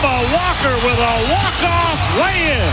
Kemba 0.00 0.16
Walker 0.32 0.76
with 0.80 0.96
a 0.96 1.14
walk-off 1.28 2.00
lay-in. 2.24 2.72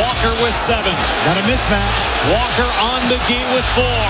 Walker 0.00 0.32
with 0.40 0.54
seven. 0.56 0.96
Got 1.28 1.36
a 1.36 1.44
mismatch. 1.44 1.98
Walker 2.32 2.68
on 2.88 3.00
McGee 3.12 3.44
with 3.52 3.66
four. 3.76 4.00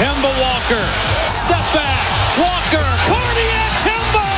Kemba 0.00 0.32
Walker. 0.40 0.80
Step 1.28 1.60
back. 1.76 2.00
Walker. 2.40 2.88
Cardiac 3.04 3.72
Kemba 3.84 4.28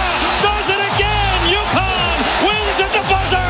does 0.43 0.71
it 0.75 0.83
again. 0.91 1.55
UConn 1.55 2.19
wins 2.43 2.81
at 2.83 2.91
the 2.99 3.05
buzzer. 3.07 3.47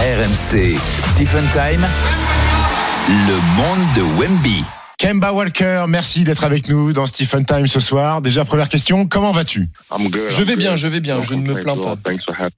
RMC 0.00 0.78
Stephen 1.12 1.44
Time, 1.52 1.84
le 3.28 3.40
monde 3.60 3.92
de 3.92 4.02
Wemby. 4.16 4.83
Kemba 5.04 5.32
Walker, 5.34 5.84
merci 5.86 6.24
d'être 6.24 6.44
avec 6.44 6.66
nous 6.66 6.94
dans 6.94 7.04
Stephen 7.04 7.44
Time 7.44 7.66
ce 7.66 7.78
soir. 7.78 8.22
Déjà, 8.22 8.46
première 8.46 8.70
question, 8.70 9.06
comment 9.06 9.32
vas-tu? 9.32 9.68
Je 10.28 10.42
vais 10.42 10.56
bien, 10.56 10.76
je 10.76 10.88
vais 10.88 11.00
bien, 11.00 11.20
je 11.20 11.34
ne 11.34 11.42
me 11.42 11.60
plains 11.60 11.76
pas. 11.76 11.96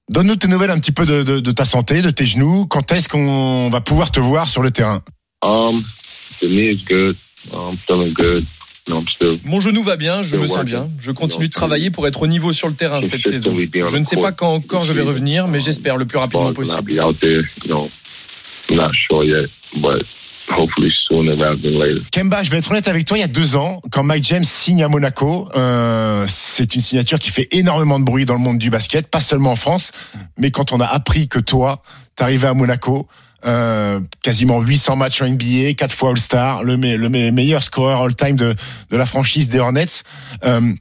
Donne-nous 0.08 0.36
tes 0.36 0.46
nouvelles 0.46 0.70
un 0.70 0.78
petit 0.78 0.92
peu 0.92 1.06
de, 1.06 1.24
de- 1.24 1.40
de 1.40 1.50
ta 1.50 1.64
santé, 1.64 2.02
de 2.02 2.10
tes 2.10 2.24
genoux. 2.24 2.66
Quand 2.66 2.92
est-ce 2.92 3.08
qu'on 3.08 3.68
va 3.70 3.80
pouvoir 3.80 4.12
te 4.12 4.20
voir 4.20 4.46
sur 4.48 4.62
le 4.62 4.70
terrain? 4.70 5.02
Um, 5.42 5.82
the 6.40 6.44
knee 6.46 6.70
is 6.74 6.84
good. 6.88 7.16
I'm 7.52 7.78
feeling 7.88 8.14
good. 8.14 8.44
You 8.86 8.94
know, 8.94 9.00
I'm 9.00 9.08
still. 9.08 9.40
Mon 9.42 9.58
genou 9.58 9.82
va 9.82 9.96
bien, 9.96 10.22
je 10.22 10.36
me 10.36 10.46
sens 10.46 10.58
bien. 10.64 10.90
Je 11.00 11.10
continue 11.10 11.48
de 11.48 11.52
travailler 11.52 11.90
pour 11.90 12.06
être 12.06 12.22
au 12.22 12.28
niveau 12.28 12.52
sur 12.52 12.68
le 12.68 12.74
terrain 12.74 13.00
cette 13.00 13.22
saison. 13.26 13.50
Je 13.90 13.96
ne 13.98 14.04
sais 14.04 14.16
pas 14.22 14.30
quand 14.30 14.52
encore 14.54 14.84
je 14.84 14.92
vais 14.92 15.02
revenir, 15.02 15.48
mais 15.48 15.58
j'espère 15.58 15.96
le 15.96 16.04
plus 16.06 16.18
rapidement 16.18 16.44
possible. 16.54 16.92
Hopefully 20.56 20.90
sooner 21.08 21.34
rather 21.34 21.60
than 21.62 21.78
later. 21.78 22.00
Kemba, 22.12 22.42
je 22.42 22.50
vais 22.50 22.58
être 22.58 22.70
honnête 22.70 22.88
avec 22.88 23.04
toi, 23.06 23.16
il 23.18 23.20
y 23.20 23.24
a 23.24 23.28
deux 23.28 23.56
ans, 23.56 23.80
quand 23.90 24.02
Mike 24.02 24.24
James 24.24 24.44
signe 24.44 24.82
à 24.82 24.88
Monaco, 24.88 25.48
euh, 25.56 26.24
c'est 26.28 26.74
une 26.74 26.80
signature 26.80 27.18
qui 27.18 27.30
fait 27.30 27.48
énormément 27.52 27.98
de 27.98 28.04
bruit 28.04 28.24
dans 28.24 28.34
le 28.34 28.40
monde 28.40 28.58
du 28.58 28.70
basket, 28.70 29.08
pas 29.08 29.20
seulement 29.20 29.52
en 29.52 29.56
France, 29.56 29.92
mais 30.38 30.50
quand 30.50 30.72
on 30.72 30.80
a 30.80 30.86
appris 30.86 31.28
que 31.28 31.38
toi, 31.38 31.82
t'arrivais 32.14 32.48
à 32.48 32.54
Monaco, 32.54 33.08
euh, 33.44 34.00
quasiment 34.22 34.60
800 34.60 34.96
matchs 34.96 35.22
en 35.22 35.26
NBA, 35.28 35.74
quatre 35.74 35.94
fois 35.94 36.10
All-Star, 36.10 36.64
le, 36.64 36.76
me- 36.76 36.96
le 36.96 37.08
me- 37.08 37.30
meilleur 37.30 37.62
scoreur 37.62 38.02
all-time 38.02 38.36
de, 38.36 38.54
de 38.90 38.96
la 38.96 39.06
franchise 39.06 39.48
des 39.48 39.58
Hornets, 39.60 40.02
euh, 40.44 40.72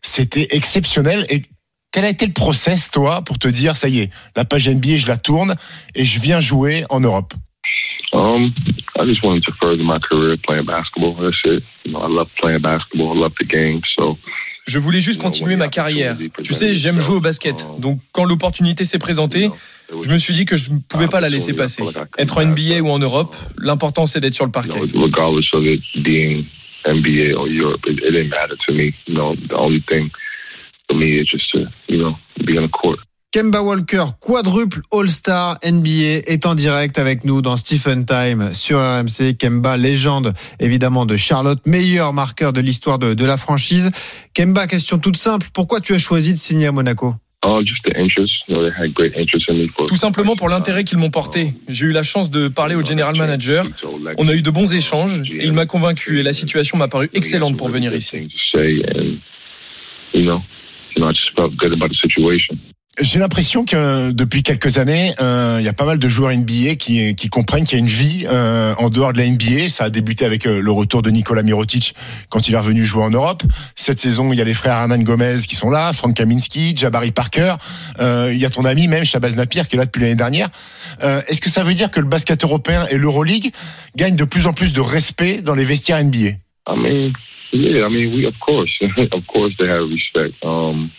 c'était 0.00 0.48
exceptionnel. 0.56 1.26
Et 1.28 1.42
quel 1.90 2.04
a 2.04 2.08
été 2.08 2.26
le 2.26 2.32
process, 2.32 2.90
toi, 2.90 3.22
pour 3.22 3.38
te 3.38 3.48
dire, 3.48 3.76
ça 3.76 3.88
y 3.88 4.00
est, 4.00 4.10
la 4.36 4.44
page 4.44 4.68
NBA, 4.68 4.96
je 4.96 5.06
la 5.08 5.16
tourne 5.16 5.56
et 5.94 6.04
je 6.04 6.20
viens 6.20 6.40
jouer 6.40 6.84
en 6.88 7.00
Europe? 7.00 7.34
Um, 8.14 8.54
I 8.96 9.04
just 9.04 9.24
wanted 9.24 9.42
to 9.44 9.52
further 9.60 9.82
my 9.82 9.98
career 9.98 10.36
playing 10.46 10.66
basketball. 10.66 11.14
That's 11.16 11.36
it. 11.44 11.64
You 11.84 11.92
know, 11.92 11.98
I 11.98 12.08
love 12.08 12.28
playing 12.40 12.62
basketball. 12.62 13.12
I 13.16 13.20
love 13.20 13.32
the 13.40 13.46
game. 13.46 13.80
So 13.98 14.16
Je 14.66 14.78
voulais 14.78 15.00
juste 15.00 15.20
continuer 15.20 15.56
ma 15.56 15.68
carrière. 15.68 16.16
Tu 16.42 16.54
sais, 16.54 16.74
j'aime 16.74 16.98
jouer 16.98 17.16
au 17.16 17.20
basket. 17.20 17.66
Donc 17.78 17.98
quand 18.12 18.24
l'opportunité 18.24 18.84
s'est 18.84 18.98
présentée, 18.98 19.50
je 19.90 20.10
me 20.10 20.16
suis 20.16 20.32
dit 20.32 20.44
que 20.46 20.56
je 20.56 20.70
ne 20.70 20.78
pouvais 20.78 21.08
pas 21.08 21.20
la 21.20 21.28
laisser 21.28 21.52
passer. 21.52 21.82
Être 22.16 22.38
en 22.38 22.46
NBA 22.46 22.80
ou 22.80 22.88
en 22.88 22.98
Europe, 22.98 23.34
l'important 23.58 24.06
c'est 24.06 24.20
d'être 24.20 24.34
sur 24.34 24.46
le 24.46 24.52
parquet. 24.52 24.78
know, 24.78 25.02
regardless 25.02 25.52
of 25.52 25.64
it 25.64 25.82
being 26.02 26.46
NBA 26.86 27.34
or 27.36 27.48
Europe, 27.48 27.80
it, 27.86 27.98
it 27.98 28.12
didn't 28.12 28.30
matter 28.30 28.56
to 28.66 28.72
me. 28.72 28.94
You 29.06 29.14
know, 29.14 29.34
the 29.34 29.56
only 29.56 29.82
thing 29.88 30.10
for 30.88 30.96
me 30.96 31.20
is 31.20 31.26
just 31.26 31.50
to, 31.52 31.66
you 31.88 31.98
know, 31.98 32.14
be 32.46 32.56
on 32.56 32.62
the 32.62 32.70
court. 32.70 33.00
Kemba 33.34 33.62
Walker, 33.62 34.04
quadruple 34.20 34.78
All-Star 34.92 35.58
NBA, 35.64 36.22
est 36.28 36.46
en 36.46 36.54
direct 36.54 37.00
avec 37.00 37.24
nous 37.24 37.42
dans 37.42 37.56
Stephen 37.56 38.06
Time 38.06 38.54
sur 38.54 38.78
RMC. 38.78 39.36
Kemba, 39.36 39.76
légende 39.76 40.34
évidemment 40.60 41.04
de 41.04 41.16
Charlotte, 41.16 41.58
meilleur 41.66 42.12
marqueur 42.12 42.52
de 42.52 42.60
l'histoire 42.60 43.00
de, 43.00 43.12
de 43.12 43.24
la 43.24 43.36
franchise. 43.36 43.90
Kemba, 44.34 44.68
question 44.68 45.00
toute 45.00 45.16
simple, 45.16 45.48
pourquoi 45.52 45.80
tu 45.80 45.94
as 45.94 45.98
choisi 45.98 46.32
de 46.32 46.38
signer 46.38 46.68
à 46.68 46.70
Monaco? 46.70 47.16
Just 47.42 47.82
the 47.84 47.98
interest. 47.98 48.32
You 48.46 48.54
know, 48.54 48.62
they 48.62 48.72
had 48.72 48.94
great 48.94 49.14
interest 49.16 49.48
in 49.50 49.54
me. 49.54 49.68
For 49.76 49.86
Tout 49.86 49.96
simplement 49.96 50.36
pour 50.36 50.48
l'intérêt 50.48 50.84
qu'ils 50.84 50.98
m'ont 50.98 51.10
porté. 51.10 51.54
J'ai 51.66 51.86
eu 51.86 51.92
la 51.92 52.04
chance 52.04 52.30
de 52.30 52.46
parler 52.46 52.76
au 52.76 52.84
general 52.84 53.16
manager. 53.16 53.64
On 54.16 54.28
a 54.28 54.32
eu 54.32 54.42
de 54.42 54.50
bons 54.50 54.72
échanges 54.72 55.22
et 55.28 55.44
il 55.44 55.52
m'a 55.52 55.66
convaincu 55.66 56.20
et 56.20 56.22
la 56.22 56.32
situation 56.32 56.78
m'a 56.78 56.86
paru 56.86 57.10
excellente 57.12 57.56
pour 57.56 57.68
venir 57.68 57.92
ici. 57.94 58.28
J'ai 63.00 63.18
l'impression 63.18 63.64
que 63.64 64.12
depuis 64.12 64.44
quelques 64.44 64.78
années, 64.78 65.14
euh, 65.20 65.56
il 65.58 65.64
y 65.64 65.68
a 65.68 65.72
pas 65.72 65.84
mal 65.84 65.98
de 65.98 66.08
joueurs 66.08 66.32
NBA 66.32 66.76
qui, 66.76 67.16
qui 67.16 67.28
comprennent 67.28 67.64
qu'il 67.64 67.76
y 67.76 67.80
a 67.80 67.80
une 67.80 67.88
vie 67.88 68.24
euh, 68.28 68.72
en 68.78 68.88
dehors 68.88 69.12
de 69.12 69.18
la 69.18 69.26
NBA. 69.26 69.68
Ça 69.68 69.84
a 69.84 69.90
débuté 69.90 70.24
avec 70.24 70.46
euh, 70.46 70.60
le 70.60 70.70
retour 70.70 71.02
de 71.02 71.10
Nikola 71.10 71.42
Mirotic 71.42 71.96
quand 72.28 72.46
il 72.46 72.54
est 72.54 72.56
revenu 72.56 72.84
jouer 72.84 73.02
en 73.02 73.10
Europe. 73.10 73.42
Cette 73.74 73.98
saison, 73.98 74.32
il 74.32 74.38
y 74.38 74.40
a 74.40 74.44
les 74.44 74.54
frères 74.54 74.74
Hernan 74.74 75.00
Gomez 75.00 75.38
qui 75.48 75.56
sont 75.56 75.70
là, 75.70 75.92
Frank 75.92 76.14
Kaminski, 76.14 76.76
Jabari 76.76 77.10
Parker. 77.10 77.56
Euh, 77.98 78.30
il 78.32 78.38
y 78.38 78.46
a 78.46 78.50
ton 78.50 78.64
ami 78.64 78.86
même, 78.86 79.04
Shabazz 79.04 79.34
Napier, 79.34 79.62
qui 79.68 79.74
est 79.74 79.78
là 79.78 79.86
depuis 79.86 80.00
l'année 80.00 80.14
dernière. 80.14 80.50
Est-ce 81.00 81.40
que 81.40 81.50
ça 81.50 81.64
veut 81.64 81.74
dire 81.74 81.90
que 81.90 81.98
le 81.98 82.06
basket 82.06 82.44
européen 82.44 82.86
et 82.90 82.96
l'Euroleague 82.96 83.50
gagnent 83.96 84.16
de 84.16 84.24
plus 84.24 84.46
en 84.46 84.52
plus 84.52 84.72
de 84.72 84.80
respect 84.80 85.42
dans 85.42 85.54
les 85.54 85.64
vestiaires 85.64 86.02
NBA 86.02 86.38
I 86.66 86.76
mean, 86.76 87.12
yeah, 87.52 87.86
I 87.86 87.90
mean, 87.90 88.14
we 88.14 88.26
of 88.26 88.34
course, 88.38 88.70
respect. 88.80 90.34
Um, 90.42 90.90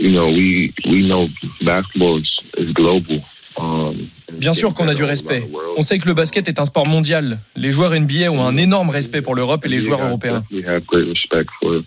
you 0.00 0.12
know, 0.12 0.28
we 0.28 0.72
we 0.86 1.06
know 1.06 1.28
basketball 1.64 2.18
is, 2.18 2.30
is 2.56 2.72
global. 2.72 3.20
Um, 3.58 4.08
Bien 4.32 4.54
sûr 4.54 4.72
qu'on 4.72 4.88
a 4.88 4.94
du 4.94 5.04
respect. 5.04 5.46
On 5.76 5.82
sait 5.82 5.98
que 5.98 6.08
le 6.08 6.14
basket 6.14 6.48
est 6.48 6.58
un 6.58 6.64
sport 6.64 6.86
mondial. 6.86 7.40
Les 7.56 7.70
joueurs 7.70 7.92
NBA 7.92 8.30
ont 8.30 8.44
un 8.46 8.56
énorme 8.56 8.90
respect 8.90 9.22
pour 9.22 9.34
l'Europe 9.34 9.66
et 9.66 9.68
les 9.68 9.80
joueurs 9.80 10.02
européens. 10.02 10.44
We 10.50 10.64
have 10.64 10.84
great 10.86 11.06
respect 11.06 11.50
for, 11.60 11.82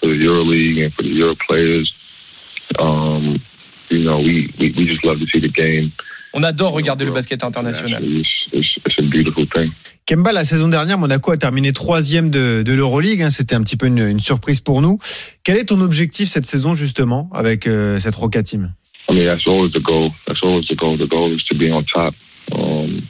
for 0.00 0.08
the 0.08 0.24
EuroLeague 0.24 0.86
and 0.86 0.90
for 0.94 1.02
the 1.02 1.14
Euro 1.14 1.36
players. 1.46 1.92
Um, 2.78 3.38
you 3.90 4.04
know, 4.04 4.18
we, 4.18 4.52
we, 4.58 4.74
we 4.76 4.86
just 4.86 5.04
love 5.04 5.18
to 5.20 5.26
see 5.26 5.40
the 5.40 5.52
game. 5.52 5.92
On 6.34 6.42
adore 6.42 6.72
regarder 6.72 7.04
le 7.04 7.12
basket 7.12 7.44
international. 7.44 8.02
Kemba, 10.04 10.32
la 10.32 10.44
saison 10.44 10.68
dernière, 10.68 10.98
Monaco 10.98 11.30
a 11.30 11.36
terminé 11.36 11.72
troisième 11.72 12.28
de, 12.30 12.62
de 12.62 12.72
l'Euroleague. 12.72 13.22
hein. 13.22 13.30
C'était 13.30 13.54
un 13.54 13.62
petit 13.62 13.76
peu 13.76 13.86
une, 13.86 14.00
une 14.00 14.20
surprise 14.20 14.60
pour 14.60 14.82
nous. 14.82 14.98
Quel 15.44 15.56
est 15.56 15.66
ton 15.66 15.80
objectif 15.80 16.28
cette 16.28 16.46
saison 16.46 16.74
justement 16.74 17.30
avec 17.32 17.66
euh, 17.68 17.98
cette 17.98 18.16
Roca 18.16 18.42
Team? 18.42 18.74
I 19.08 19.14
mean, 19.14 19.26
that's 19.26 19.46
always 19.46 19.70
the 19.72 19.80
goal. 19.82 20.10
That's 20.26 20.42
always 20.42 20.66
the 20.66 20.76
goal. 20.76 20.98
The 20.98 21.08
goal 21.08 21.32
is 21.32 21.44
to 21.50 21.56
be 21.56 21.70
on 21.70 21.84
top. 21.84 22.14
Um, 22.52 23.02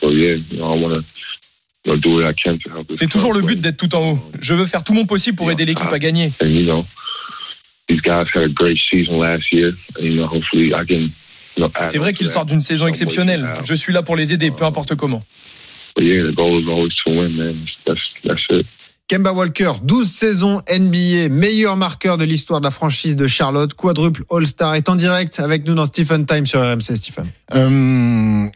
so 0.00 0.10
yeah, 0.10 0.36
you 0.50 0.58
know, 0.58 0.72
I 0.72 0.78
want 0.78 0.92
to 0.92 1.04
you 1.84 1.92
know, 1.92 1.96
do 1.96 2.16
what 2.16 2.28
I 2.28 2.34
can 2.34 2.58
to 2.58 2.70
help. 2.70 2.88
this 2.88 2.98
C'est 2.98 3.08
toujours 3.08 3.32
le 3.32 3.40
but 3.40 3.58
d'être 3.58 3.78
tout 3.78 3.94
en 3.94 4.12
haut. 4.12 4.18
Je 4.40 4.54
veux 4.54 4.66
faire 4.66 4.84
tout 4.84 4.92
mon 4.92 5.06
possible 5.06 5.36
pour 5.36 5.50
aider 5.50 5.64
l'équipe 5.64 5.90
à 5.90 5.98
gagner. 5.98 6.34
C'est 11.88 11.98
vrai 11.98 12.12
that 12.12 12.28
sortent 12.28 12.48
d'une 12.48 12.60
saison 12.60 12.86
exceptionnelle. 12.86 13.58
Je 13.64 13.74
suis 13.74 13.92
là 13.92 14.02
pour 14.02 14.16
les 14.16 14.32
aider, 14.32 14.50
peu 14.50 14.64
importe 14.64 14.94
comment. 14.94 15.22
Kemba 19.08 19.32
Walker, 19.32 19.72
12 19.84 20.08
saisons 20.08 20.60
NBA, 20.68 21.28
meilleur 21.30 21.76
marqueur 21.76 22.18
de 22.18 22.24
l'histoire 22.24 22.60
de 22.60 22.64
la 22.64 22.72
franchise 22.72 23.14
de 23.14 23.28
Charlotte, 23.28 23.72
quadruple 23.72 24.24
All-Star, 24.30 24.74
est 24.74 24.88
en 24.88 24.96
direct 24.96 25.38
avec 25.38 25.64
nous 25.64 25.74
dans 25.74 25.86
Stephen 25.86 26.26
Time 26.26 26.44
sur 26.44 26.60
RMC, 26.60 26.96
Stephen. 26.96 27.24
Euh, 27.54 28.48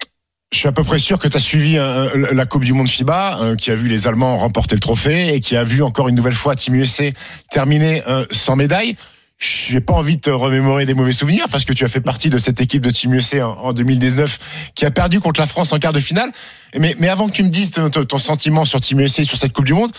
je 0.52 0.58
suis 0.58 0.66
à 0.66 0.72
peu 0.72 0.82
près 0.82 0.98
sûr 0.98 1.20
que 1.20 1.28
tu 1.28 1.36
as 1.36 1.40
suivi 1.40 1.78
euh, 1.78 2.32
la 2.32 2.44
Coupe 2.44 2.64
du 2.64 2.72
Monde 2.72 2.88
FIBA, 2.88 3.40
euh, 3.40 3.56
qui 3.56 3.70
a 3.70 3.76
vu 3.76 3.86
les 3.86 4.08
Allemands 4.08 4.36
remporter 4.36 4.74
le 4.74 4.80
trophée 4.80 5.32
et 5.32 5.38
qui 5.38 5.56
a 5.56 5.62
vu 5.62 5.80
encore 5.84 6.08
une 6.08 6.16
nouvelle 6.16 6.34
fois 6.34 6.56
Team 6.56 6.74
USA 6.74 7.04
terminer 7.52 8.02
euh, 8.08 8.26
sans 8.32 8.56
médaille. 8.56 8.96
J'ai 9.40 9.80
pas 9.80 9.94
envie 9.94 10.16
de 10.16 10.20
te 10.20 10.30
remémorer 10.30 10.84
des 10.84 10.92
mauvais 10.92 11.12
souvenirs 11.12 11.46
parce 11.50 11.64
que 11.64 11.72
tu 11.72 11.82
as 11.84 11.88
fait 11.88 12.02
partie 12.02 12.28
de 12.28 12.36
cette 12.36 12.60
équipe 12.60 12.82
de 12.82 12.90
Team 12.90 13.14
USA 13.14 13.48
en 13.48 13.72
2019 13.72 14.38
qui 14.74 14.84
a 14.84 14.90
perdu 14.90 15.18
contre 15.18 15.40
la 15.40 15.46
France 15.46 15.72
en 15.72 15.78
quart 15.78 15.94
de 15.94 16.00
finale. 16.00 16.30
Mais, 16.78 16.94
mais 16.98 17.08
avant 17.08 17.26
que 17.26 17.32
tu 17.32 17.42
me 17.42 17.48
dises 17.48 17.72
ton, 17.72 17.88
ton 17.90 18.18
sentiment 18.18 18.64
sur 18.64 18.80
Team 18.80 19.00
USA 19.00 19.24
sur 19.24 19.38
cette 19.38 19.52
Coupe 19.52 19.64
du 19.64 19.72
Monde, 19.72 19.90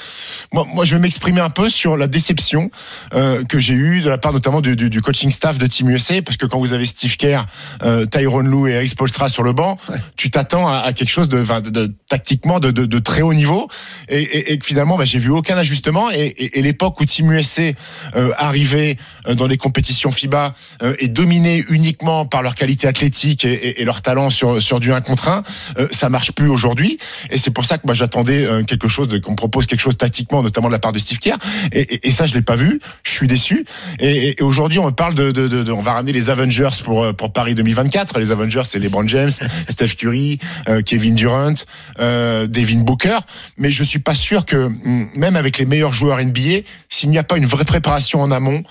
moi, 0.53 0.65
moi 0.71 0.85
je 0.85 0.95
vais 0.95 1.01
m'exprimer 1.01 1.41
un 1.41 1.49
peu 1.49 1.69
sur 1.69 1.97
la 1.97 2.07
déception 2.07 2.69
euh, 3.13 3.43
que 3.43 3.59
j'ai 3.59 3.73
eue 3.73 4.01
de 4.01 4.09
la 4.09 4.17
part 4.19 4.31
notamment 4.31 4.61
du, 4.61 4.75
du, 4.75 4.89
du, 4.89 5.01
coaching 5.01 5.31
staff 5.31 5.57
de 5.57 5.65
Team 5.65 5.89
USA 5.89 6.21
parce 6.21 6.38
que 6.38 6.45
quand 6.45 6.59
vous 6.59 6.73
avez 6.73 6.85
Steve 6.85 7.17
Kerr, 7.17 7.45
euh, 7.83 8.05
Tyrone 8.05 8.47
Lou 8.47 8.67
et 8.67 8.71
Eric 8.71 8.89
Spolstra 8.89 9.27
sur 9.27 9.43
le 9.43 9.53
banc, 9.53 9.77
ouais. 9.89 9.97
tu 10.15 10.29
t'attends 10.29 10.67
à, 10.67 10.77
à, 10.77 10.93
quelque 10.93 11.09
chose 11.09 11.29
de, 11.29 11.43
de, 11.43 11.69
de 11.71 11.93
tactiquement 12.07 12.59
de, 12.59 12.71
de, 12.71 12.99
très 12.99 13.23
haut 13.23 13.33
niveau 13.33 13.67
et, 14.07 14.21
et, 14.21 14.53
et 14.53 14.59
finalement 14.63 14.97
bah, 14.97 15.05
j'ai 15.05 15.19
vu 15.19 15.31
aucun 15.31 15.57
ajustement 15.57 16.09
et, 16.11 16.57
et 16.57 16.61
l'époque 16.61 17.01
où 17.01 17.05
Team 17.05 17.31
USA 17.31 17.71
euh, 18.15 18.31
arrivait 18.38 18.97
dans 19.35 19.47
les 19.47 19.57
compétitions 19.57 20.11
FIBA 20.11 20.53
euh, 20.81 20.93
et 20.99 21.07
dominés 21.07 21.63
uniquement 21.69 22.25
par 22.25 22.41
leur 22.41 22.55
qualité 22.55 22.87
athlétique 22.87 23.45
et, 23.45 23.81
et, 23.81 23.85
leur 23.85 24.01
talent 24.01 24.29
sur, 24.29 24.61
sur 24.61 24.79
du 24.79 24.91
1 24.91 25.01
contre 25.01 25.29
1, 25.29 25.43
euh, 25.77 25.87
ça 25.91 26.09
marche 26.09 26.31
plus 26.31 26.49
aujourd'hui. 26.49 26.97
Et 27.29 27.37
c'est 27.37 27.51
pour 27.51 27.65
ça 27.65 27.77
que 27.77 27.83
moi 27.85 27.93
j'attendais 27.93 28.47
quelque 28.65 28.87
chose, 28.87 29.07
qu'on 29.23 29.35
propose 29.35 29.65
quelque 29.65 29.79
chose 29.79 29.97
tactiquement, 29.97 30.43
notamment 30.43 30.67
de 30.67 30.73
la 30.73 30.79
part 30.79 30.93
de 30.93 30.99
Steve 30.99 31.19
Kerr. 31.19 31.37
Et, 31.71 32.07
et 32.07 32.11
ça, 32.11 32.25
je 32.25 32.33
l'ai 32.33 32.41
pas 32.41 32.55
vu. 32.55 32.79
Je 33.03 33.11
suis 33.11 33.27
déçu. 33.27 33.65
Et, 33.99 34.35
aujourd'hui, 34.41 34.79
on 34.79 34.91
parle 34.91 35.15
de, 35.15 35.31
de, 35.31 35.47
de, 35.47 35.63
de, 35.63 35.71
on 35.71 35.81
va 35.81 35.93
ramener 35.93 36.11
les 36.11 36.29
Avengers 36.29 36.69
pour 36.83 37.13
pour 37.15 37.33
Paris 37.33 37.55
2024. 37.55 38.19
Les 38.19 38.31
Avengers, 38.31 38.63
c'est 38.65 38.79
LeBron 38.79 39.07
James, 39.07 39.31
Steph 39.69 39.95
Curry, 39.97 40.39
Kevin 40.85 41.15
Durant, 41.15 41.53
Devin 41.99 42.79
Booker. 42.79 43.19
Mais 43.57 43.71
je 43.71 43.83
suis 43.83 43.99
pas 43.99 44.15
sûr 44.15 44.45
que 44.45 44.71
même 45.15 45.35
avec 45.35 45.57
les 45.57 45.65
meilleurs 45.65 45.93
joueurs 45.93 46.23
NBA, 46.23 46.61
s'il 46.89 47.09
n'y 47.09 47.17
a 47.17 47.23
pas 47.23 47.37
une 47.37 47.45
vraie 47.45 47.65
préparation 47.65 48.21
en 48.21 48.31
amont, 48.31 48.63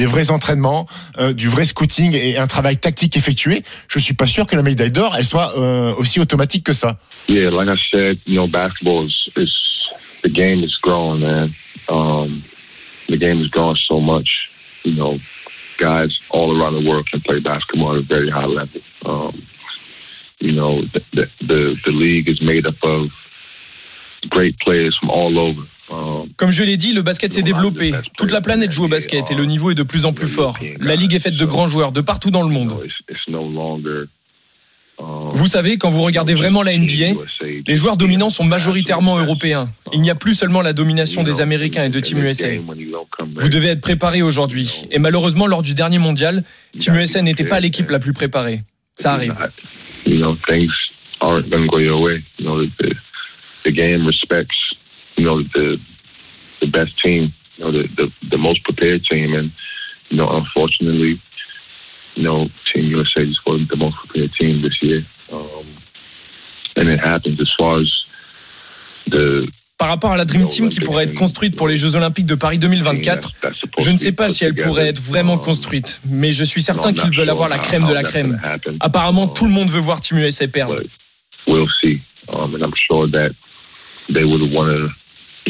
des 0.00 0.06
vrais 0.06 0.30
entraînements, 0.30 0.86
euh, 1.18 1.34
du 1.34 1.48
vrai 1.48 1.66
scouting 1.66 2.14
et 2.14 2.38
un 2.38 2.46
travail 2.46 2.78
tactique 2.78 3.18
effectué, 3.18 3.62
je 3.88 3.98
suis 3.98 4.14
pas 4.14 4.26
sûr 4.26 4.46
que 4.46 4.56
la 4.56 4.62
médaille 4.62 4.90
d'or, 4.90 5.14
elle 5.14 5.26
soit 5.26 5.52
euh, 5.58 5.92
aussi 5.98 6.20
automatique 6.20 6.64
que 6.64 6.72
ça. 6.72 6.98
Yeah, 7.28 7.50
like 7.50 7.68
I 7.68 7.76
said, 7.92 8.18
you 8.24 8.36
know, 8.36 8.48
basketball 8.48 9.06
is, 9.06 9.14
is 9.36 9.52
the 10.24 10.30
game 10.30 10.64
is 10.64 10.74
growing, 10.82 11.20
man. 11.20 11.54
Um, 11.90 12.42
the 13.10 13.18
game 13.18 13.42
is 13.42 13.48
growing 13.48 13.76
so 13.86 14.00
much. 14.00 14.30
You 14.84 14.94
know, 14.94 15.18
guys 15.78 16.18
all 16.30 16.50
around 16.56 16.82
the 16.82 16.88
world 16.88 17.06
can 17.10 17.20
play 17.20 17.40
basketball 17.40 17.92
at 17.92 17.98
a 17.98 18.06
very 18.06 18.30
high 18.30 18.46
level. 18.46 18.80
Um, 19.04 19.46
you 20.38 20.52
know, 20.52 20.80
the, 20.94 21.02
the 21.12 21.26
the 21.46 21.76
the 21.84 21.92
league 21.92 22.28
is 22.28 22.40
made 22.40 22.66
up 22.66 22.82
of 22.82 23.10
great 24.30 24.58
players 24.60 24.96
from 24.98 25.10
all 25.10 25.38
over. 25.38 25.68
Comme 26.36 26.50
je 26.50 26.62
l'ai 26.62 26.76
dit, 26.76 26.92
le 26.92 27.02
basket 27.02 27.32
s'est 27.32 27.42
développé. 27.42 27.92
Toute 28.16 28.30
la 28.30 28.40
planète 28.40 28.70
joue 28.70 28.84
au 28.84 28.88
basket 28.88 29.30
et 29.30 29.34
le 29.34 29.44
niveau 29.44 29.70
est 29.70 29.74
de 29.74 29.82
plus 29.82 30.04
en 30.04 30.12
plus 30.12 30.28
fort. 30.28 30.58
La 30.78 30.96
ligue 30.96 31.14
est 31.14 31.18
faite 31.18 31.36
de 31.36 31.44
grands 31.44 31.66
joueurs 31.66 31.92
de 31.92 32.00
partout 32.00 32.30
dans 32.30 32.42
le 32.42 32.48
monde. 32.48 32.80
Vous 35.32 35.46
savez, 35.46 35.78
quand 35.78 35.88
vous 35.88 36.02
regardez 36.02 36.34
vraiment 36.34 36.62
la 36.62 36.76
NBA, 36.76 37.18
les 37.66 37.74
joueurs 37.74 37.96
dominants 37.96 38.28
sont 38.28 38.44
majoritairement 38.44 39.18
européens. 39.18 39.70
Il 39.92 40.02
n'y 40.02 40.10
a 40.10 40.14
plus 40.14 40.34
seulement 40.34 40.62
la 40.62 40.72
domination 40.72 41.22
des 41.22 41.40
Américains 41.40 41.84
et 41.84 41.90
de 41.90 42.00
Team 42.00 42.18
USA. 42.18 42.48
Vous 43.36 43.48
devez 43.48 43.68
être 43.68 43.80
préparé 43.80 44.22
aujourd'hui. 44.22 44.84
Et 44.90 44.98
malheureusement, 44.98 45.46
lors 45.46 45.62
du 45.62 45.74
dernier 45.74 45.98
mondial, 45.98 46.44
Team 46.78 46.94
USA 46.96 47.22
n'était 47.22 47.44
pas 47.44 47.60
l'équipe 47.60 47.90
la 47.90 47.98
plus 47.98 48.12
préparée. 48.12 48.60
Ça 48.96 49.14
arrive. 49.14 49.36
You 55.20 55.26
know 55.26 55.42
the 55.42 55.76
the 56.60 56.66
best 56.66 56.92
team, 57.02 57.32
you 57.56 57.64
know 57.64 57.72
the 57.72 57.88
the, 57.98 58.06
the 58.30 58.38
most 58.38 58.64
prepared 58.64 59.04
team, 59.04 59.34
and 59.34 59.52
you 60.08 60.16
know 60.16 60.28
unfortunately, 60.30 61.20
you 62.14 62.22
know 62.22 62.48
Team 62.72 62.84
USA 62.86 63.26
just 63.26 63.44
wasn't 63.46 63.68
the 63.68 63.76
most 63.76 63.96
prepared 63.96 64.32
team 64.40 64.62
this 64.62 64.76
year, 64.80 65.06
um, 65.30 65.66
and 66.76 66.88
it 66.88 67.00
happens 67.00 67.38
as 67.38 67.52
far 67.58 67.80
as 67.80 67.90
the 69.06 69.46
par 69.76 69.88
rapport 69.88 70.12
à 70.12 70.16
la 70.16 70.26
Dream 70.26 70.46
Team 70.48 70.68
qui 70.68 70.80
pourrait 70.80 71.04
être 71.04 71.14
construite 71.14 71.56
pour 71.56 71.66
les 71.66 71.76
Jeux 71.76 71.96
Olympiques 71.96 72.26
de 72.26 72.34
Paris 72.34 72.58
2024, 72.58 73.32
je 73.78 73.90
ne 73.90 73.96
sais 73.96 74.12
pas 74.12 74.28
si 74.28 74.44
elle 74.44 74.54
pourrait 74.54 74.88
être 74.88 75.00
vraiment 75.00 75.38
construite, 75.38 76.02
mais 76.04 76.32
je 76.32 76.44
suis 76.44 76.62
certain 76.62 76.92
qu'ils 76.92 77.16
veulent 77.16 77.30
avoir 77.30 77.48
la 77.48 77.58
crème 77.58 77.86
de 77.86 77.92
la 77.92 78.02
crème. 78.02 78.40
Apparemment, 78.80 79.26
tout 79.26 79.46
le 79.46 79.50
monde 79.50 79.70
veut 79.70 79.80
voir 79.80 80.00
Team 80.00 80.18
USA 80.18 80.48
perdre. 80.48 80.82
We'll 81.46 81.66
see, 81.82 82.02
um, 82.28 82.54
and 82.54 82.62
I'm 82.62 82.74
sure 82.86 83.10
that 83.10 83.30
they 84.12 84.24
would 84.24 84.52
want 84.52 84.68
to 84.68 84.90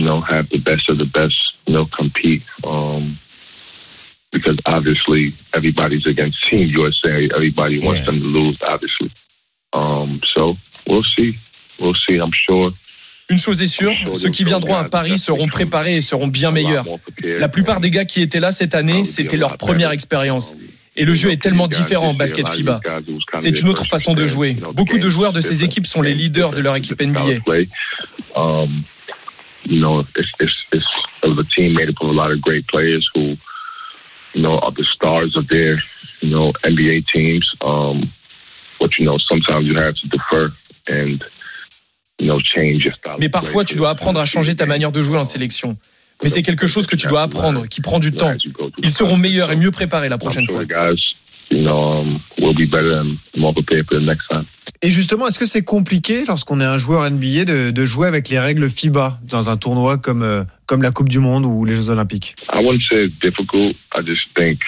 you 0.00 0.06
know, 0.06 0.22
have 0.22 0.48
the 0.48 0.58
best 0.58 0.88
of 0.88 0.96
the 0.96 1.04
best, 1.04 1.36
you 1.66 1.74
know, 1.74 1.86
compete. 1.94 2.42
Um, 2.64 3.18
because 4.32 4.56
obviously 4.64 5.34
everybody's 5.52 6.06
against 6.06 6.38
Team 6.48 6.68
USA. 6.68 7.28
Everybody 7.34 7.76
yeah. 7.76 7.86
wants 7.86 8.06
them 8.06 8.18
to 8.20 8.26
lose, 8.26 8.58
obviously. 8.66 9.12
Um, 9.74 10.20
so 10.34 10.56
we'll 10.88 11.04
see. 11.04 11.36
We'll 11.78 11.98
see. 12.06 12.16
I'm 12.16 12.32
sure. 12.32 12.72
Une 13.28 13.38
chose 13.38 13.62
est 13.62 13.68
sûre, 13.68 13.92
ceux 14.14 14.30
qui 14.30 14.42
viendront 14.42 14.74
à 14.74 14.84
Paris 14.84 15.16
seront 15.16 15.46
préparés 15.46 15.96
et 15.96 16.00
seront 16.00 16.26
bien 16.26 16.50
meilleurs. 16.50 16.84
La 17.22 17.48
plupart 17.48 17.78
des 17.78 17.90
gars 17.90 18.04
qui 18.04 18.22
étaient 18.22 18.40
là 18.40 18.50
cette 18.50 18.74
année, 18.74 19.04
c'était 19.04 19.36
leur 19.36 19.56
première 19.56 19.92
expérience. 19.92 20.56
Et 20.96 21.04
le 21.04 21.14
jeu 21.14 21.30
est 21.30 21.40
tellement 21.40 21.68
différent 21.68 22.08
en 22.08 22.14
basket 22.14 22.48
FIBA. 22.48 22.80
C'est 23.38 23.60
une 23.60 23.68
autre 23.68 23.86
façon 23.86 24.14
de 24.14 24.26
jouer. 24.26 24.56
Beaucoup 24.74 24.98
de 24.98 25.08
joueurs 25.08 25.32
de 25.32 25.40
ces 25.40 25.62
équipes 25.62 25.86
sont 25.86 26.02
les 26.02 26.14
leaders 26.14 26.52
de 26.52 26.60
leur 26.60 26.74
équipe 26.74 27.00
NBA. 27.00 27.42
You 29.64 29.80
know, 29.80 30.00
it's 30.16 30.32
it's 30.38 30.56
it's 30.72 30.86
of 31.22 31.38
a 31.38 31.44
team 31.44 31.74
made 31.74 31.88
up 31.88 31.96
of 32.00 32.08
a 32.08 32.12
lot 32.12 32.30
of 32.30 32.40
great 32.40 32.66
players 32.68 33.08
who, 33.14 33.36
you 34.34 34.42
know, 34.42 34.58
are 34.58 34.72
the 34.72 34.86
stars 34.94 35.36
of 35.36 35.48
their, 35.48 35.82
you 36.20 36.30
know, 36.30 36.52
NBA 36.64 37.06
teams. 37.12 37.48
Um, 37.60 38.12
but 38.78 38.90
you 38.98 39.04
know, 39.04 39.18
sometimes 39.18 39.66
you 39.66 39.76
have 39.76 39.94
to 39.94 40.08
defer 40.08 40.52
and 40.88 41.22
you 42.18 42.26
know 42.26 42.40
change 42.40 42.84
your 42.84 42.94
style. 42.94 43.18
Mais 43.18 43.28
parfois, 43.28 43.64
tu 43.64 43.76
dois 43.76 43.90
apprendre 43.90 44.20
à 44.20 44.24
changer 44.24 44.54
ta 44.56 44.66
manière 44.66 44.92
de 44.92 45.02
jouer 45.02 45.18
en 45.18 45.24
sélection. 45.24 45.76
Mais 46.22 46.28
c'est 46.28 46.42
quelque 46.42 46.66
chose 46.66 46.86
que 46.86 46.96
tu 46.96 47.06
dois 47.06 47.22
apprendre, 47.22 47.66
qui 47.66 47.80
prend 47.80 47.98
du 47.98 48.12
temps. 48.12 48.34
Ils 48.78 48.90
seront 48.90 49.16
meilleurs 49.16 49.50
et 49.52 49.56
mieux 49.56 49.70
préparés 49.70 50.10
la 50.10 50.18
prochaine 50.18 50.46
fois. 50.46 50.64
Um, 51.52 52.20
et 54.82 54.90
justement, 54.90 55.26
est-ce 55.26 55.38
que 55.38 55.46
c'est 55.46 55.64
compliqué 55.64 56.24
lorsqu'on 56.26 56.60
est 56.60 56.64
un 56.64 56.78
joueur 56.78 57.10
NBA 57.10 57.44
de, 57.44 57.70
de, 57.70 57.86
jouer 57.86 58.06
avec 58.06 58.28
les 58.28 58.38
règles 58.38 58.70
FIBA 58.70 59.18
dans 59.28 59.50
un 59.50 59.56
tournoi 59.56 59.98
comme, 59.98 60.22
euh, 60.22 60.44
comme 60.66 60.82
la 60.82 60.90
Coupe 60.90 61.08
du 61.08 61.18
Monde 61.18 61.44
ou 61.44 61.64
les 61.64 61.74
Jeux 61.74 61.90
Olympiques? 61.90 62.36
I 62.52 62.64
wouldn't 62.64 62.82
say 62.88 63.06
it's 63.06 63.18
difficult. 63.20 63.74
I 63.94 64.02
just 64.06 64.22
think 64.36 64.60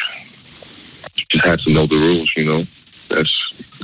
you 1.17 1.25
just 1.31 1.47
have 1.47 1.59
to 1.65 1.71
know 1.71 1.87
the 1.87 1.93
rules, 1.93 2.29
you 2.37 2.45
know. 2.45 2.65
That's, 3.11 3.31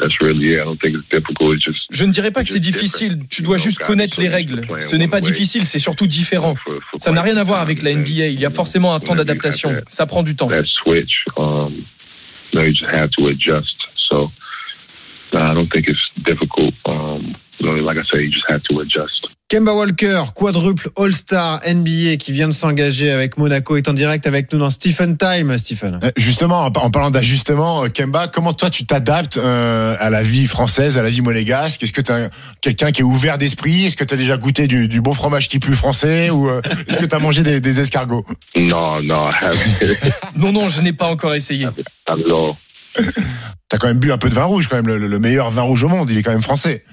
that's 0.01 0.21
really 0.21 0.55
it. 0.55 0.61
I 0.61 0.65
don't 0.65 0.81
think 0.81 0.97
it's 0.97 1.09
difficult. 1.11 1.55
It's 1.55 1.65
just, 1.65 1.79
Je 1.91 2.05
ne 2.05 2.11
dirais 2.11 2.31
pas 2.31 2.43
que 2.43 2.49
c'est 2.49 2.61
difficile. 2.61 3.21
Tu 3.31 3.43
dois 3.43 3.59
juste 3.59 3.79
connaître 3.79 4.21
les 4.21 4.29
règles. 4.29 4.67
Ce 4.81 4.97
n'est 4.97 5.09
pas 5.09 5.21
difficile, 5.21 5.67
c'est 5.67 5.79
surtout 5.79 6.07
différent. 6.07 6.57
Ça 6.97 7.13
n'a 7.13 7.23
rien 7.23 7.37
à 7.37 7.45
voir 7.45 7.61
avec 7.61 7.83
la 7.83 7.95
NBA. 7.95 8.29
Il 8.29 8.41
y 8.41 8.47
a 8.47 8.51
forcément 8.51 8.95
un 8.95 9.01
temps 9.01 9.15
d'adaptation. 9.15 9.83
Ça 9.87 10.07
prend 10.07 10.23
du 10.23 10.35
temps. 10.35 10.49
Um, 12.55 12.65
you 12.65 12.73
just 12.73 12.91
have 12.91 13.11
to 13.13 13.27
adjust. 13.29 13.77
So 14.11 14.29
I 15.33 15.55
don't 15.55 15.71
think 15.71 15.87
it's 15.89 16.11
difficult. 16.25 16.75
Um, 16.87 17.37
you 17.59 17.67
know, 17.67 17.73
like 17.83 17.99
I 17.99 18.03
say, 18.13 18.23
you 18.23 18.31
just 18.31 18.49
have 18.49 18.63
to 18.65 18.81
adjust. 18.81 19.29
Kemba 19.51 19.75
Walker, 19.75 20.31
quadruple 20.35 20.91
All-Star 20.95 21.61
NBA 21.67 22.19
qui 22.19 22.33
vient 22.33 22.49
de 22.49 22.53
s'engager 22.53 23.11
avec 23.11 23.39
Monaco, 23.39 23.79
est 23.79 23.89
en 23.89 23.95
direct 23.95 24.27
avec 24.27 24.53
nous 24.53 24.59
dans 24.59 24.69
Stephen 24.69 25.17
Time, 25.17 25.57
Stephen. 25.57 26.01
Euh, 26.05 26.11
justement, 26.19 26.67
en 26.67 26.91
parlant 26.91 27.11
d'ajustement, 27.11 27.85
euh, 27.85 27.89
Kemba, 27.89 28.29
comment 28.29 28.53
toi 28.53 28.69
tu 28.69 28.85
t'adaptes 28.85 29.39
euh, 29.39 29.97
à 29.99 30.11
la 30.11 30.23
vie 30.23 30.47
française, 30.47 30.99
à 30.99 31.03
la 31.03 31.09
vie 31.09 31.23
monégasque? 31.23 31.83
Est-ce 31.83 31.95
que 31.95 32.03
tu 32.03 32.13
es 32.13 32.29
quelqu'un 32.61 32.93
qui 32.93 33.01
est 33.01 33.05
ouvert 33.05 33.39
d'esprit? 33.39 33.87
Est-ce 33.87 33.97
que 33.97 34.05
tu 34.05 34.13
as 34.13 34.19
déjà 34.19 34.37
goûté 34.37 34.67
du, 34.67 34.87
du, 34.87 35.01
bon 35.01 35.15
fromage 35.15 35.49
qui 35.49 35.61
pue 35.61 35.73
français? 35.73 36.29
Ou 36.29 36.51
est-ce 36.87 36.99
que 36.99 37.07
tu 37.07 37.17
as 37.17 37.19
mangé 37.19 37.43
des, 37.43 37.63
des, 37.63 37.81
escargots? 37.81 38.27
Non, 38.55 39.01
non. 39.01 39.31
non, 40.37 40.53
non, 40.53 40.69
je 40.69 40.83
n'ai 40.83 40.93
pas 40.93 41.07
encore 41.07 41.35
essayé. 41.35 41.69
T'as 43.69 43.79
quand 43.79 43.89
même 43.89 43.99
bu 43.99 44.13
un 44.13 44.19
peu 44.19 44.29
de 44.29 44.35
vin 44.35 44.45
rouge, 44.45 44.69
quand 44.69 44.77
même, 44.77 44.87
le, 44.87 44.99
le 44.99 45.19
meilleur 45.19 45.51
vin 45.51 45.63
rouge 45.63 45.85
au 45.85 45.89
monde, 45.89 46.11
il 46.11 46.19
est 46.19 46.23
quand 46.23 46.33
même 46.33 46.43
français. 46.43 46.85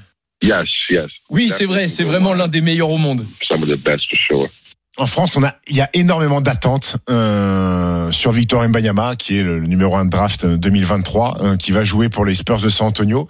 Yes, 0.41 0.67
yes. 0.89 1.09
Oui, 1.29 1.49
c'est 1.49 1.65
vrai, 1.65 1.87
c'est 1.87 2.03
vraiment 2.03 2.33
l'un 2.33 2.47
des 2.47 2.61
meilleurs 2.61 2.89
au 2.89 2.97
monde. 2.97 3.25
Some 3.47 3.63
of 3.63 3.69
the 3.69 3.81
best 3.81 4.05
for 4.09 4.19
sure. 4.27 4.49
En 4.97 5.05
France, 5.05 5.35
on 5.35 5.43
a, 5.43 5.55
il 5.67 5.75
y 5.75 5.81
a 5.81 5.89
énormément 5.93 6.39
d'attentes 6.39 6.97
euh, 7.09 8.11
sur 8.11 8.31
Victor 8.31 8.65
Mbanyama, 8.67 9.17
qui 9.17 9.37
est 9.37 9.43
le, 9.43 9.59
numéro 9.59 9.95
1 9.97 10.05
de 10.05 10.09
draft 10.09 10.45
2023, 10.45 11.37
euh, 11.41 11.57
qui 11.57 11.71
va 11.71 11.83
jouer 11.83 12.07
pour 12.07 12.23
les 12.23 12.33
Spurs 12.33 12.59
de 12.59 12.69
San 12.69 12.87
Antonio. 12.87 13.27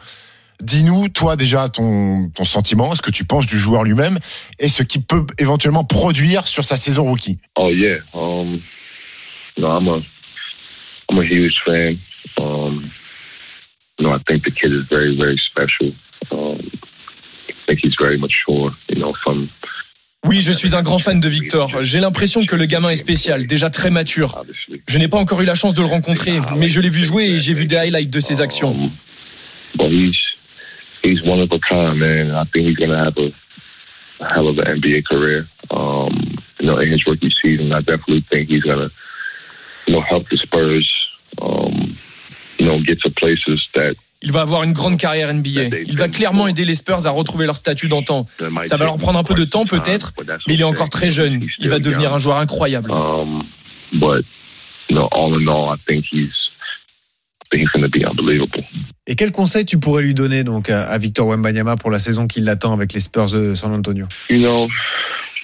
Dis-nous, 0.62 1.10
toi 1.10 1.36
déjà, 1.36 1.68
ton, 1.70 2.30
ton 2.30 2.44
sentiment, 2.44 2.94
ce 2.94 3.02
que 3.02 3.10
tu 3.10 3.26
penses 3.26 3.48
du 3.48 3.58
joueur 3.58 3.84
lui-même 3.84 4.20
et 4.60 4.70
ce 4.70 4.84
qu'il 4.84 5.04
peut 5.04 5.26
éventuellement 5.40 5.84
produire 5.84 6.48
sur 6.48 6.64
sa 6.64 6.78
saison 6.78 7.04
rookie. 7.04 7.40
Oh 7.56 7.70
yeah, 7.72 7.98
um, 8.14 8.62
no, 9.58 9.68
I'm 9.68 9.88
a, 9.90 9.98
I'm 11.16 11.22
a 11.22 11.26
huge 11.26 11.56
fan. 11.66 12.00
Um, 12.38 12.92
no, 14.00 14.12
I 14.12 14.20
think 14.28 14.44
the 14.44 14.52
kid 14.52 14.74
is 14.74 14.86
very, 14.90 15.18
very 15.18 15.40
special. 15.50 15.94
Um, 16.32 16.60
think 17.66 17.80
he's 17.82 17.96
very 18.00 18.18
mature, 18.18 18.72
you 18.90 19.00
know, 19.00 19.14
from 19.24 19.50
Oui, 20.26 20.42
je 20.42 20.52
suis 20.52 20.76
un 20.76 20.82
grand 20.82 20.98
fan 20.98 21.20
de 21.20 21.30
Victor. 21.30 21.84
J'ai 21.84 22.00
l'impression 22.00 22.46
que 22.46 22.56
le 22.56 22.66
gamin 22.66 22.90
est 22.90 22.96
spécial, 22.96 23.46
déjà 23.46 23.70
très 23.70 23.92
mature. 23.92 24.44
Je 24.88 24.98
n'ai 24.98 25.08
pas 25.08 25.18
encore 25.18 25.42
eu 25.42 25.46
la 25.46 25.54
chance 25.54 25.76
de 25.76 25.82
le 25.82 25.88
rencontrer, 25.88 26.40
mais 26.58 26.68
je 26.68 26.82
l'ai 26.82 26.90
vu 26.90 27.04
jouer 27.04 27.26
et 27.26 27.38
j'ai 27.40 27.54
vu 27.54 27.66
des 27.66 27.78
highlights 27.78 28.10
de 28.10 28.20
ses 28.20 28.42
actions. 28.42 28.92
But 29.78 29.92
he's 29.92 30.18
he's 31.04 31.22
one 31.24 31.40
of 31.40 31.52
a 31.52 31.60
kind, 31.70 32.00
man. 32.00 32.32
I 32.32 32.44
think 32.52 32.68
he's 32.68 32.76
gonna 32.76 32.98
have 32.98 33.18
a, 33.18 33.32
a 34.20 34.34
hell 34.34 34.48
of 34.50 34.58
an 34.58 34.82
NBA 34.82 35.06
career. 35.06 35.48
Um, 35.70 36.38
you 36.60 36.66
know, 36.66 36.80
in 36.80 36.92
his 36.92 37.06
rookie 37.06 37.34
season, 37.42 37.72
I 37.72 37.82
definitely 37.82 38.26
think 38.32 38.50
he's 38.50 38.64
gonna, 38.64 38.90
you 39.86 39.94
know, 39.94 40.02
help 40.02 40.28
the 40.30 40.38
Spurs. 40.38 41.05
Um, 41.42 41.98
you 42.60 42.66
know, 42.66 42.80
get 42.86 43.00
to 43.04 43.10
places 43.12 43.62
that 43.76 43.96
Il 44.22 44.32
va 44.32 44.42
avoir 44.42 44.64
une 44.64 44.74
grande 44.74 44.98
carrière 44.98 45.32
NBA. 45.32 45.78
Il 45.86 45.98
va 45.98 46.08
clairement 46.08 46.48
aider 46.48 46.66
les 46.66 46.74
Spurs 46.74 47.06
à 47.06 47.12
retrouver 47.12 47.46
leur 47.46 47.56
statut 47.56 47.88
d'antan. 47.88 48.26
Ça 48.64 48.78
va 48.78 48.86
leur 48.86 48.98
prendre 48.98 49.20
un 49.20 49.24
peu 49.24 49.36
de 49.36 49.44
temps 49.44 49.66
peut-être, 49.66 50.14
mais 50.48 50.56
il 50.56 50.62
est 50.62 50.66
encore 50.66 50.90
très 50.90 51.10
jeune. 51.10 51.46
Il 51.60 51.70
va 51.70 51.80
devenir 51.80 52.14
un 52.14 52.18
joueur 52.18 52.38
incroyable. 52.38 52.92
Um, 52.92 53.44
but 53.94 54.26
you 54.90 54.96
know, 54.96 55.08
all 55.12 55.40
in 55.40 55.48
all, 55.48 55.72
I 55.72 55.78
think 55.88 56.06
he's 56.12 56.32
I 57.44 57.48
think 57.52 57.62
he's 57.62 57.72
going 57.72 57.84
to 57.84 57.90
be 57.90 58.04
unbelievable. 58.04 58.64
Et 59.06 59.16
quel 59.16 59.32
conseil 59.32 59.66
tu 59.66 59.80
pourrais 59.80 60.02
lui 60.02 60.16
donner 60.16 60.44
donc 60.44 60.70
à, 60.70 60.88
à 60.88 60.98
Victor 60.98 61.28
Wembanyama 61.28 61.76
pour 61.76 61.92
la 61.92 62.00
saison 62.00 62.26
qui 62.26 62.42
l'attend 62.42 62.74
avec 62.74 62.94
les 62.94 63.02
Spurs 63.02 63.30
de 63.32 63.54
San 63.54 63.72
Antonio? 63.74 64.08
You 64.30 64.40
know, 64.40 64.68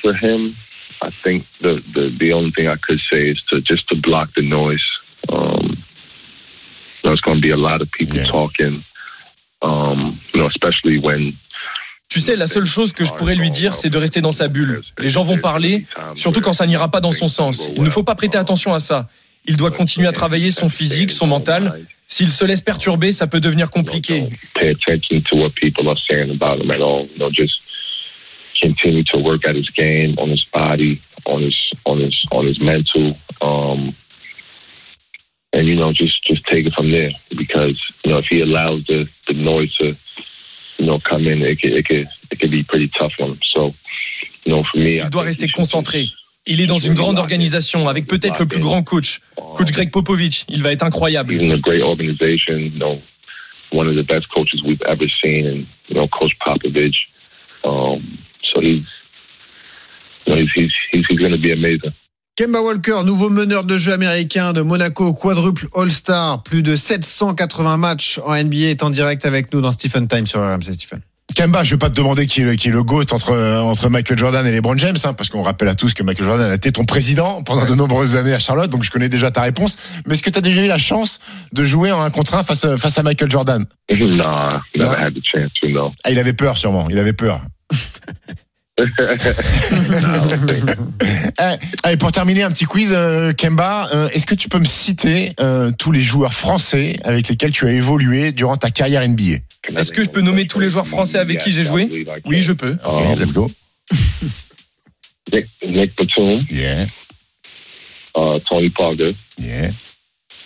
for 0.02 0.16
him, 0.16 0.56
I 1.04 1.10
think 1.24 1.44
the 1.62 1.82
the 1.94 2.10
the 2.18 2.34
only 2.34 2.52
thing 2.54 2.66
I 2.66 2.78
could 2.82 3.00
say 3.12 3.30
is 3.30 3.38
to 3.52 3.60
just 3.62 3.88
to 3.90 3.96
block 3.96 4.30
the 4.36 4.42
noise. 4.42 4.82
Um, 5.30 5.71
there's 7.04 7.22
going 7.22 7.36
to 7.38 7.42
be 7.42 7.52
a 7.52 7.58
lot 7.58 7.82
of 7.82 7.90
people 7.92 8.18
Yeah. 8.18 8.28
talking. 8.28 8.84
Um, 9.62 10.20
you 10.34 10.40
know, 10.40 10.48
especially 10.48 10.98
when 11.00 11.34
Tu 12.10 12.20
sais, 12.20 12.36
la 12.36 12.48
seule 12.48 12.66
chose 12.66 12.92
que 12.92 13.06
je 13.06 13.14
pourrais 13.14 13.36
lui 13.36 13.52
dire, 13.52 13.74
c'est 13.74 13.90
de 13.90 13.98
rester 13.98 14.20
dans 14.22 14.34
sa 14.34 14.50
bulle. 14.50 14.82
Les 15.00 15.08
gens 15.08 15.24
vont 15.24 15.38
parler, 15.38 15.86
surtout 16.16 16.42
quand 16.42 16.52
ça 16.52 16.66
n'ira 16.68 16.90
pas 16.92 17.00
dans 17.00 17.14
son 17.14 17.28
sens. 17.30 17.70
Il 17.74 17.84
ne 17.84 17.90
faut 17.90 18.04
pas 18.04 18.16
prêter 18.16 18.38
attention 18.38 18.74
à 18.74 18.80
ça. 18.80 19.08
Il 19.46 19.56
doit 19.56 19.72
continuer 19.72 20.08
à 20.08 20.12
travailler 20.12 20.52
son 20.52 20.68
physique, 20.68 21.12
son 21.12 21.28
mental. 21.28 21.86
S'il 22.08 22.30
se 22.30 22.44
laisse 22.44 22.60
perturber, 22.60 23.14
ça 23.14 23.28
peut 23.28 23.40
devenir 23.40 23.70
compliqué. 23.72 24.30
pay 24.56 24.72
attention 24.72 25.22
to 25.22 25.38
what 25.38 25.52
people 25.56 25.88
are 25.88 25.98
saying 26.10 26.30
about 26.32 26.62
him 26.62 26.70
at 26.72 26.82
all. 26.82 27.08
You 27.14 27.18
know, 27.20 27.30
just 27.32 27.54
continue 28.62 29.04
to 29.06 29.20
work 29.20 29.48
at 29.48 29.56
his 29.56 29.70
game, 29.78 30.16
on 30.18 30.30
his 30.30 30.44
body, 30.54 31.00
on 31.26 31.40
his 31.42 31.56
on 31.86 31.98
his 32.00 32.14
on 32.32 32.46
his 32.46 32.60
mental, 32.60 33.16
um, 33.42 33.96
and 35.54 35.68
you 35.68 35.76
know, 35.76 35.92
just 35.94 36.24
just 36.24 36.46
take 36.46 36.66
it 36.66 36.74
from 36.74 36.92
there. 36.92 37.12
Because 37.38 37.80
you 38.04 38.12
know, 38.12 38.20
if 38.20 38.26
he 38.30 38.42
allows 38.42 38.86
the 38.88 39.08
the 39.28 39.34
noise 39.34 39.76
to 39.78 39.96
you 40.78 40.86
know 40.86 41.00
come 41.00 41.26
in, 41.28 41.42
it 41.42 41.60
could 41.62 41.74
it 41.74 41.86
could 41.88 42.08
it 42.32 42.40
could 42.40 42.52
be 42.52 42.64
pretty 42.64 42.90
tough 42.98 43.14
on 43.20 43.32
him. 43.32 43.40
So, 43.54 43.74
you 44.44 44.54
know, 44.54 44.64
for 44.72 44.78
me, 44.78 45.00
I 45.00 45.06
Il 45.06 45.10
doit 45.10 45.24
think 45.24 45.26
rester 45.26 45.48
concentré. 45.50 46.08
Il 46.48 46.60
est 46.60 46.66
dans 46.66 46.80
une 46.80 46.96
grande 46.96 47.20
organisation 47.20 47.88
avec 47.88 48.08
peut-être 48.08 48.40
le 48.40 48.48
plus 48.48 48.60
grand 48.60 48.82
coach, 48.82 49.20
coach 49.36 49.72
Greg 49.72 49.92
Popovich. 49.92 50.46
Il 50.50 50.64
va 50.64 50.72
être 50.72 50.84
incroyable. 50.84 51.36
He's 51.36 51.44
in 51.44 51.52
a 51.52 51.60
great 51.60 51.84
organization. 51.84 52.58
You 52.58 52.80
know, 52.80 53.00
one 53.72 53.88
of 53.88 53.96
the 53.96 54.04
best 54.04 54.28
coaches 54.34 54.64
we've 54.64 54.82
ever 54.88 55.06
seen, 55.22 55.46
and 55.46 55.68
you 55.88 55.96
know, 55.96 56.08
Coach 56.08 56.34
Popovich. 56.44 56.96
Um, 57.64 58.18
so 58.42 58.60
he's, 58.60 58.84
you 60.26 60.34
know, 60.34 60.42
he's 60.42 60.52
he's 60.56 60.74
he's, 60.92 61.06
he's 61.08 61.20
going 61.20 61.32
to 61.32 61.38
be 61.38 61.52
amazing. 61.52 61.94
Kemba 62.42 62.60
Walker, 62.60 63.04
nouveau 63.06 63.30
meneur 63.30 63.66
de 63.66 63.78
jeu 63.78 63.94
américain 63.94 64.52
de 64.52 64.62
Monaco, 64.64 65.14
quadruple 65.14 65.68
All-Star, 65.76 66.42
plus 66.42 66.64
de 66.64 66.76
780 66.76 67.78
matchs 67.78 68.20
en 68.26 68.34
NBA, 68.34 68.70
est 68.72 68.82
en 68.82 68.90
direct 68.90 69.28
avec 69.28 69.54
nous 69.54 69.62
dans 69.62 69.72
Stephen 69.72 70.08
Time 70.08 70.26
sur 70.26 70.40
RMC 70.40 70.74
Stephen. 70.74 71.02
Kemba, 71.36 71.62
je 71.62 71.76
vais 71.76 71.78
pas 71.78 71.92
te 71.92 71.96
demander 71.96 72.26
qui 72.26 72.42
est 72.42 72.46
le, 72.46 72.56
qui 72.56 72.70
est 72.70 72.72
le 72.72 72.82
GOAT 72.82 73.14
entre, 73.14 73.32
entre 73.62 73.90
Michael 73.90 74.18
Jordan 74.18 74.44
et 74.48 74.52
LeBron 74.52 74.76
James, 74.80 74.98
hein, 75.04 75.14
parce 75.14 75.30
qu'on 75.30 75.44
rappelle 75.44 75.68
à 75.68 75.76
tous 75.76 75.94
que 75.94 76.02
Michael 76.02 76.26
Jordan 76.26 76.50
a 76.50 76.56
été 76.56 76.72
ton 76.72 76.84
président 76.84 77.44
pendant 77.44 77.64
de 77.64 77.76
nombreuses 77.76 78.16
années 78.16 78.34
à 78.34 78.40
Charlotte, 78.40 78.72
donc 78.72 78.82
je 78.82 78.90
connais 78.90 79.08
déjà 79.08 79.30
ta 79.30 79.44
réponse. 79.44 79.78
Mais 80.08 80.16
est-ce 80.16 80.24
que 80.24 80.32
tu 80.32 80.40
as 80.40 80.42
déjà 80.42 80.64
eu 80.64 80.68
la 80.68 80.80
chance 80.80 81.20
de 81.54 81.64
jouer 81.64 81.92
en 81.92 82.02
un 82.02 82.10
contre 82.10 82.34
un 82.34 82.44
face, 82.44 82.66
à- 82.66 82.76
face 82.76 82.98
à 82.98 83.04
Michael 83.04 83.30
Jordan? 83.30 83.68
Nah, 83.88 84.62
never 84.76 84.96
had 84.96 85.14
the 85.14 85.22
chance. 85.24 85.52
No. 85.62 85.92
Ah, 86.04 86.10
il 86.10 86.18
avait 86.18 86.34
peur 86.34 86.58
sûrement, 86.58 86.90
il 86.90 86.98
avait 86.98 87.14
peur. 87.14 87.42
I 88.82 90.02
don't 90.02 90.48
think. 90.48 90.70
Eh, 91.40 91.56
allez, 91.84 91.98
pour 91.98 92.12
terminer, 92.12 92.44
un 92.44 92.52
petit 92.52 92.66
quiz, 92.66 92.94
euh, 92.94 93.34
Kemba. 93.34 93.90
Euh, 93.94 94.10
Est-ce 94.10 94.26
que 94.26 94.36
tu 94.36 94.50
peux 94.50 94.60
me 94.60 94.66
citer 94.66 95.34
euh, 95.40 95.72
tous 95.78 95.92
les 95.92 96.02
joueurs 96.02 96.34
français 96.34 96.98
avec 97.04 97.28
lesquels 97.30 97.52
tu 97.52 97.66
as 97.68 97.72
évolué 97.72 98.32
durant 98.32 98.58
ta 98.58 98.70
carrière 98.70 99.08
NBA 99.08 99.40
Est-ce 99.78 99.92
que 99.92 100.04
je 100.04 100.10
peux 100.10 100.22
nommer 100.22 100.48
tous 100.48 100.60
les 100.60 100.70
joueurs 100.70 100.88
français 100.88 101.18
avec 101.18 101.40
qui 101.40 101.52
j'ai 101.52 101.64
joué? 101.64 102.06
Oui, 102.26 102.42
je 102.42 102.54
peux. 102.54 102.78
Ok, 102.86 103.02
Um, 103.02 103.20
let's 103.20 103.34
go. 103.34 103.52
Nick, 105.32 105.46
Nick 105.64 105.96
Batum, 105.98 106.46
Yeah, 106.50 106.88
uh, 108.16 108.40
Tony 108.50 108.70
Parker, 108.70 109.14
yeah, 109.38 109.72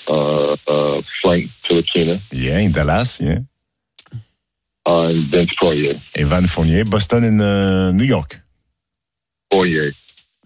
uh, 0.07 0.55
uh, 0.67 1.01
Frank 1.21 1.45
yeah, 2.31 2.57
in 2.59 2.69
Dallas, 2.71 3.19
yeah. 3.21 3.39
Poirier. 4.85 5.99
Evan 6.15 6.47
Fournier, 6.47 6.83
Boston 6.85 7.23
and 7.23 7.41
uh, 7.41 7.91
New 7.91 8.03
York. 8.05 8.39
Poirier. 9.49 9.91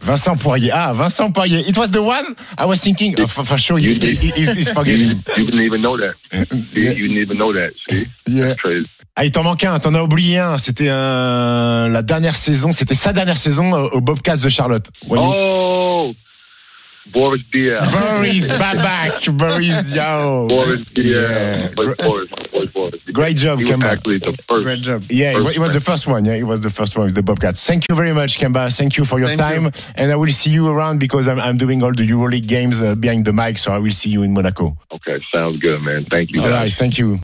Vincent 0.01 0.37
Poirier. 0.37 0.71
Ah, 0.73 0.93
Vincent 0.93 1.31
Poirier. 1.33 1.59
It 1.67 1.77
was 1.77 1.91
the 1.91 2.01
one? 2.01 2.35
I 2.57 2.65
was 2.65 2.81
thinking. 2.81 3.15
Oh, 3.19 3.27
for, 3.27 3.43
for 3.43 3.57
sure, 3.57 3.77
You- 3.79 3.89
he, 3.95 4.15
he- 4.15 4.31
he's, 4.31 4.51
he's 4.53 4.67
You, 4.69 4.73
forgetting. 4.73 5.23
you 5.37 5.45
didn't 5.45 5.59
even 5.61 5.81
know 5.81 5.97
that. 5.97 6.13
You, 6.71 6.93
didn't 6.93 7.17
even 7.17 7.37
know 7.37 7.51
that. 7.53 7.71
See, 7.89 8.05
Yeah. 8.27 8.55
Ah, 9.15 9.25
il 9.25 9.31
t'en 9.33 9.43
manque 9.43 9.65
un. 9.65 9.77
T'en 9.79 9.93
as 9.95 10.01
oublié 10.03 10.37
un. 10.37 10.57
C'était 10.57 10.87
euh, 10.87 11.89
la 11.89 12.01
dernière 12.01 12.35
saison. 12.35 12.71
C'était 12.71 12.93
sa 12.93 13.11
dernière 13.11 13.37
saison 13.37 13.75
euh, 13.75 13.89
au 13.91 13.99
Bobcats 13.99 14.37
de 14.37 14.47
Charlotte. 14.47 14.89
Oh, 15.09 15.15
Boris 17.11 17.41
Diaw. 17.53 17.79
Boris 17.91 18.51
Babak. 18.61 19.37
Boris 19.37 19.93
Diaw. 19.93 20.47
Boris 20.47 20.79
Diaw. 20.81 21.03
Yeah. 21.05 21.71
Boris, 21.75 21.97
Boris, 21.97 22.29
Boris, 22.51 22.69
Boris. 22.71 23.01
Great 23.11 23.37
job, 23.37 23.57
He 23.57 23.63
was 23.65 23.73
Kemba. 23.73 23.85
actually 23.85 24.19
the 24.19 24.37
first. 24.47 24.63
Great 24.63 24.81
job. 24.81 25.03
Yeah, 25.09 25.31
it 25.37 25.55
it 25.55 25.59
was 25.59 25.73
the 25.73 25.81
first 25.81 26.05
one. 26.05 26.25
Yeah, 26.25 26.33
it 26.33 26.43
was 26.43 26.61
the 26.61 26.69
first 26.69 26.95
one 26.95 27.05
with 27.07 27.15
the 27.15 27.23
Bobcats. 27.23 27.65
Thank 27.65 27.89
you 27.89 27.95
very 27.95 28.13
much, 28.13 28.37
Kemba. 28.37 28.75
Thank 28.75 28.97
you 28.97 29.05
for 29.05 29.17
your 29.17 29.27
Thank 29.29 29.39
time. 29.39 29.63
you. 29.65 29.71
And 29.95 30.11
I 30.11 30.15
will 30.15 30.31
see 30.31 30.51
you 30.51 30.67
around 30.67 30.99
because 30.99 31.27
I'm, 31.27 31.39
I'm 31.39 31.57
doing 31.57 31.81
all 31.81 31.91
the 31.93 32.07
EuroLeague 32.07 32.47
games 32.47 32.79
uh, 32.81 32.93
behind 32.95 33.25
the 33.25 33.33
mic. 33.33 33.57
So 33.57 33.71
I 33.73 33.79
will 33.79 33.91
see 33.91 34.09
you 34.09 34.21
in 34.21 34.33
Monaco. 34.33 34.77
Okay, 34.91 35.19
sounds 35.33 35.59
good, 35.59 35.81
man. 35.81 36.05
Thank 36.05 36.29
you. 36.31 36.41
All 36.41 36.49
guys. 36.49 36.61
right. 36.61 36.73
Thank 36.73 36.97
you. 36.99 37.17